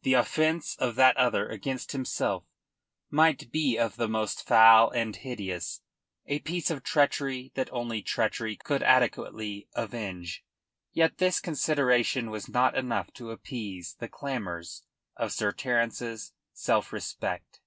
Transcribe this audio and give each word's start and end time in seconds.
The 0.00 0.14
offence 0.14 0.76
of 0.76 0.94
that 0.94 1.14
other 1.18 1.46
against 1.46 1.92
himself 1.92 2.44
might 3.10 3.52
be 3.52 3.76
of 3.76 3.96
the 3.96 4.08
most 4.08 4.46
foul 4.46 4.88
and 4.90 5.14
hideous, 5.14 5.82
a 6.24 6.38
piece 6.38 6.70
of 6.70 6.82
treachery 6.82 7.52
that 7.54 7.68
only 7.70 8.00
treachery 8.00 8.56
could 8.56 8.82
adequately 8.82 9.68
avenge; 9.74 10.42
yet 10.94 11.18
this 11.18 11.38
consideration 11.38 12.30
was 12.30 12.48
not 12.48 12.74
enough 12.74 13.12
to 13.12 13.30
appease 13.30 13.96
the 13.98 14.08
clamours 14.08 14.84
of 15.18 15.32
Sir 15.32 15.52
Terence's 15.52 16.32
self 16.54 16.90
respect. 16.90 17.60